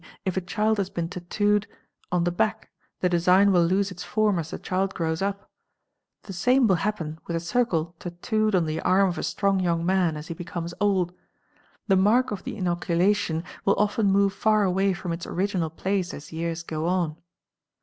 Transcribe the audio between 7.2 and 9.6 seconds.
with a circle tattooed on the arm of a strong